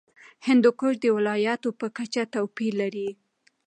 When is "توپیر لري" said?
2.33-3.09